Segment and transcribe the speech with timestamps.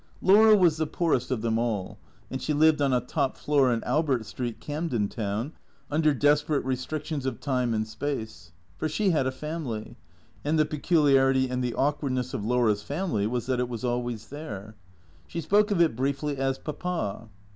[0.19, 1.99] Laura was the poorest of them all,
[2.31, 5.53] and she lived on a top floor in Albert Street, Camden Town,
[5.91, 8.51] under desperate restric tions of time and space.
[8.79, 9.97] For she had a family,
[10.43, 14.29] and the pe culiarity and the awkwardness of Laura's family was that it was always
[14.29, 14.75] there.
[15.27, 17.29] She spoke of it briefly as Papa.